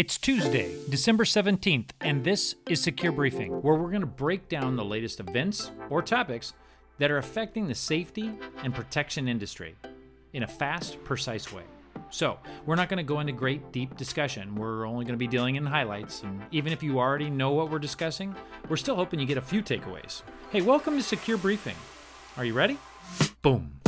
It's 0.00 0.16
Tuesday, 0.16 0.74
December 0.88 1.24
17th, 1.24 1.90
and 2.00 2.24
this 2.24 2.54
is 2.66 2.80
Secure 2.80 3.12
Briefing, 3.12 3.60
where 3.60 3.74
we're 3.74 3.90
going 3.90 4.00
to 4.00 4.06
break 4.06 4.48
down 4.48 4.74
the 4.74 4.82
latest 4.82 5.20
events 5.20 5.72
or 5.90 6.00
topics 6.00 6.54
that 6.96 7.10
are 7.10 7.18
affecting 7.18 7.68
the 7.68 7.74
safety 7.74 8.32
and 8.64 8.74
protection 8.74 9.28
industry 9.28 9.76
in 10.32 10.42
a 10.42 10.46
fast, 10.46 11.04
precise 11.04 11.52
way. 11.52 11.64
So, 12.08 12.38
we're 12.64 12.76
not 12.76 12.88
going 12.88 12.96
to 12.96 13.02
go 13.02 13.20
into 13.20 13.34
great, 13.34 13.72
deep 13.72 13.94
discussion. 13.98 14.54
We're 14.54 14.86
only 14.86 15.04
going 15.04 15.16
to 15.16 15.18
be 15.18 15.26
dealing 15.26 15.56
in 15.56 15.66
highlights, 15.66 16.22
and 16.22 16.40
even 16.50 16.72
if 16.72 16.82
you 16.82 16.98
already 16.98 17.28
know 17.28 17.50
what 17.50 17.70
we're 17.70 17.78
discussing, 17.78 18.34
we're 18.70 18.78
still 18.78 18.96
hoping 18.96 19.20
you 19.20 19.26
get 19.26 19.36
a 19.36 19.42
few 19.42 19.62
takeaways. 19.62 20.22
Hey, 20.50 20.62
welcome 20.62 20.96
to 20.96 21.02
Secure 21.02 21.36
Briefing. 21.36 21.76
Are 22.38 22.46
you 22.46 22.54
ready? 22.54 22.78
Boom. 23.42 23.79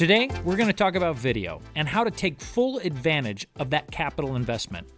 Today, 0.00 0.30
we're 0.46 0.56
going 0.56 0.66
to 0.66 0.72
talk 0.72 0.94
about 0.94 1.18
video 1.18 1.60
and 1.74 1.86
how 1.86 2.04
to 2.04 2.10
take 2.10 2.40
full 2.40 2.78
advantage 2.78 3.46
of 3.58 3.68
that 3.68 3.90
capital 3.90 4.34
investment. 4.34 4.88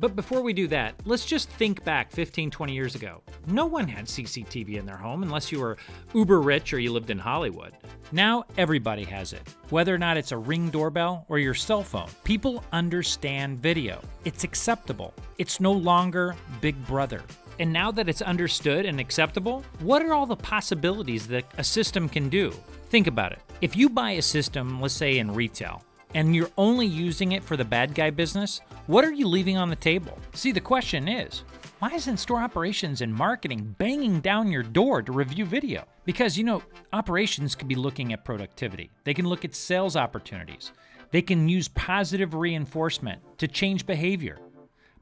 But 0.00 0.16
before 0.16 0.42
we 0.42 0.52
do 0.52 0.66
that, 0.66 0.96
let's 1.04 1.24
just 1.24 1.48
think 1.50 1.84
back 1.84 2.10
15, 2.10 2.50
20 2.50 2.72
years 2.72 2.96
ago. 2.96 3.22
No 3.46 3.66
one 3.66 3.86
had 3.86 4.06
CCTV 4.06 4.76
in 4.76 4.86
their 4.86 4.96
home 4.96 5.22
unless 5.22 5.52
you 5.52 5.60
were 5.60 5.76
uber 6.14 6.40
rich 6.40 6.74
or 6.74 6.80
you 6.80 6.90
lived 6.90 7.10
in 7.10 7.18
Hollywood. 7.20 7.76
Now 8.10 8.42
everybody 8.58 9.04
has 9.04 9.32
it, 9.32 9.54
whether 9.68 9.94
or 9.94 9.98
not 9.98 10.16
it's 10.16 10.32
a 10.32 10.36
ring 10.36 10.68
doorbell 10.68 11.26
or 11.28 11.38
your 11.38 11.54
cell 11.54 11.84
phone. 11.84 12.08
People 12.24 12.64
understand 12.72 13.62
video, 13.62 14.02
it's 14.24 14.42
acceptable, 14.42 15.14
it's 15.38 15.60
no 15.60 15.70
longer 15.70 16.34
Big 16.60 16.74
Brother. 16.88 17.22
And 17.60 17.72
now 17.72 17.92
that 17.92 18.08
it's 18.08 18.20
understood 18.20 18.84
and 18.84 18.98
acceptable, 18.98 19.62
what 19.78 20.02
are 20.02 20.12
all 20.12 20.26
the 20.26 20.34
possibilities 20.34 21.28
that 21.28 21.44
a 21.56 21.62
system 21.62 22.08
can 22.08 22.28
do? 22.28 22.50
Think 22.88 23.06
about 23.06 23.30
it. 23.30 23.38
If 23.60 23.76
you 23.76 23.90
buy 23.90 24.12
a 24.12 24.22
system, 24.22 24.80
let's 24.80 24.94
say 24.94 25.18
in 25.18 25.34
retail, 25.34 25.84
and 26.14 26.34
you're 26.34 26.50
only 26.56 26.86
using 26.86 27.32
it 27.32 27.44
for 27.44 27.58
the 27.58 27.64
bad 27.64 27.94
guy 27.94 28.08
business, 28.08 28.62
what 28.86 29.04
are 29.04 29.12
you 29.12 29.28
leaving 29.28 29.58
on 29.58 29.68
the 29.68 29.76
table? 29.76 30.18
See, 30.32 30.50
the 30.50 30.62
question 30.62 31.06
is, 31.06 31.44
why 31.78 31.90
isn't 31.90 32.16
store 32.16 32.40
operations 32.40 33.02
and 33.02 33.14
marketing 33.14 33.76
banging 33.76 34.20
down 34.20 34.50
your 34.50 34.62
door 34.62 35.02
to 35.02 35.12
review 35.12 35.44
video? 35.44 35.84
Because, 36.06 36.38
you 36.38 36.44
know, 36.44 36.62
operations 36.94 37.54
could 37.54 37.68
be 37.68 37.74
looking 37.74 38.14
at 38.14 38.24
productivity, 38.24 38.90
they 39.04 39.12
can 39.12 39.28
look 39.28 39.44
at 39.44 39.54
sales 39.54 39.94
opportunities, 39.94 40.72
they 41.10 41.20
can 41.20 41.46
use 41.46 41.68
positive 41.68 42.32
reinforcement 42.32 43.20
to 43.36 43.46
change 43.46 43.84
behavior. 43.84 44.38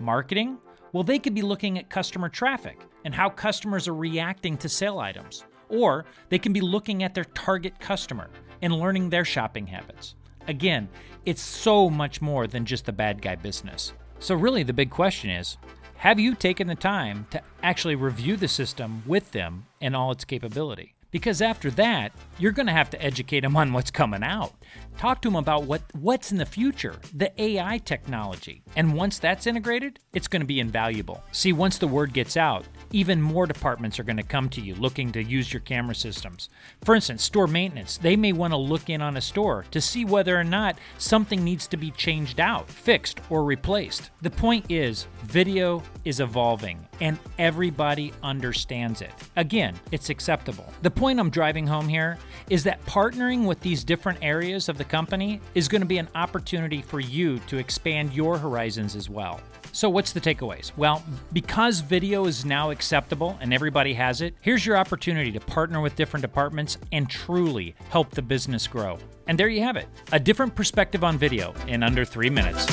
Marketing? 0.00 0.56
Well, 0.92 1.04
they 1.04 1.18
could 1.18 1.34
be 1.34 1.42
looking 1.42 1.78
at 1.78 1.90
customer 1.90 2.30
traffic 2.30 2.80
and 3.04 3.14
how 3.14 3.28
customers 3.28 3.86
are 3.86 3.94
reacting 3.94 4.56
to 4.56 4.68
sale 4.70 4.98
items. 4.98 5.44
Or 5.68 6.06
they 6.30 6.38
can 6.38 6.52
be 6.52 6.60
looking 6.60 7.02
at 7.02 7.12
their 7.12 7.24
target 7.24 7.78
customer 7.80 8.30
and 8.62 8.74
learning 8.74 9.10
their 9.10 9.24
shopping 9.24 9.66
habits. 9.66 10.14
Again, 10.48 10.88
it's 11.24 11.42
so 11.42 11.90
much 11.90 12.20
more 12.20 12.46
than 12.46 12.64
just 12.64 12.86
the 12.86 12.92
bad 12.92 13.20
guy 13.22 13.36
business. 13.36 13.92
So, 14.18 14.34
really, 14.34 14.62
the 14.62 14.72
big 14.72 14.90
question 14.90 15.30
is 15.30 15.56
have 15.96 16.20
you 16.20 16.34
taken 16.34 16.66
the 16.66 16.74
time 16.74 17.26
to 17.30 17.40
actually 17.62 17.94
review 17.94 18.36
the 18.36 18.48
system 18.48 19.02
with 19.06 19.32
them 19.32 19.66
and 19.80 19.96
all 19.96 20.10
its 20.10 20.24
capability? 20.24 20.95
Because 21.16 21.40
after 21.40 21.70
that, 21.70 22.12
you're 22.38 22.52
going 22.52 22.66
to 22.66 22.74
have 22.74 22.90
to 22.90 23.02
educate 23.02 23.40
them 23.40 23.56
on 23.56 23.72
what's 23.72 23.90
coming 23.90 24.22
out. 24.22 24.52
Talk 24.98 25.22
to 25.22 25.28
them 25.28 25.36
about 25.36 25.64
what, 25.64 25.80
what's 25.94 26.30
in 26.30 26.36
the 26.36 26.44
future, 26.44 26.96
the 27.14 27.32
AI 27.40 27.78
technology. 27.78 28.62
And 28.76 28.94
once 28.94 29.18
that's 29.18 29.46
integrated, 29.46 29.98
it's 30.12 30.28
going 30.28 30.40
to 30.40 30.46
be 30.46 30.60
invaluable. 30.60 31.22
See, 31.32 31.54
once 31.54 31.78
the 31.78 31.88
word 31.88 32.12
gets 32.12 32.36
out, 32.36 32.66
even 32.92 33.22
more 33.22 33.46
departments 33.46 33.98
are 33.98 34.04
going 34.04 34.18
to 34.18 34.22
come 34.22 34.50
to 34.50 34.60
you 34.60 34.74
looking 34.74 35.10
to 35.12 35.22
use 35.22 35.52
your 35.52 35.60
camera 35.60 35.94
systems. 35.94 36.50
For 36.84 36.94
instance, 36.94 37.22
store 37.22 37.46
maintenance, 37.46 37.96
they 37.96 38.16
may 38.16 38.32
want 38.32 38.52
to 38.52 38.58
look 38.58 38.90
in 38.90 39.00
on 39.00 39.16
a 39.16 39.22
store 39.22 39.64
to 39.70 39.80
see 39.80 40.04
whether 40.04 40.38
or 40.38 40.44
not 40.44 40.78
something 40.98 41.42
needs 41.42 41.66
to 41.68 41.78
be 41.78 41.90
changed 41.92 42.40
out, 42.40 42.68
fixed, 42.70 43.20
or 43.30 43.44
replaced. 43.44 44.10
The 44.20 44.30
point 44.30 44.70
is, 44.70 45.06
video 45.24 45.82
is 46.04 46.20
evolving 46.20 46.86
and 47.00 47.18
everybody 47.38 48.12
understands 48.22 49.02
it. 49.02 49.12
Again, 49.36 49.74
it's 49.92 50.10
acceptable. 50.10 50.72
The 50.82 50.90
point 50.90 51.05
I'm 51.06 51.30
driving 51.30 51.68
home 51.68 51.88
here 51.88 52.18
is 52.50 52.64
that 52.64 52.84
partnering 52.84 53.46
with 53.46 53.60
these 53.60 53.84
different 53.84 54.18
areas 54.22 54.68
of 54.68 54.76
the 54.76 54.84
company 54.84 55.40
is 55.54 55.68
going 55.68 55.80
to 55.80 55.86
be 55.86 55.98
an 55.98 56.08
opportunity 56.16 56.82
for 56.82 56.98
you 56.98 57.38
to 57.46 57.58
expand 57.58 58.12
your 58.12 58.36
horizons 58.36 58.96
as 58.96 59.08
well. 59.08 59.40
So, 59.70 59.88
what's 59.88 60.12
the 60.12 60.20
takeaways? 60.20 60.72
Well, 60.76 61.04
because 61.32 61.80
video 61.80 62.26
is 62.26 62.44
now 62.44 62.70
acceptable 62.70 63.38
and 63.40 63.54
everybody 63.54 63.94
has 63.94 64.20
it, 64.20 64.34
here's 64.40 64.66
your 64.66 64.76
opportunity 64.76 65.30
to 65.30 65.40
partner 65.40 65.80
with 65.80 65.94
different 65.94 66.22
departments 66.22 66.76
and 66.90 67.08
truly 67.08 67.76
help 67.90 68.10
the 68.10 68.22
business 68.22 68.66
grow. 68.66 68.98
And 69.28 69.38
there 69.38 69.48
you 69.48 69.62
have 69.62 69.76
it 69.76 69.86
a 70.10 70.18
different 70.18 70.56
perspective 70.56 71.04
on 71.04 71.18
video 71.18 71.54
in 71.68 71.84
under 71.84 72.04
three 72.04 72.30
minutes. 72.30 72.66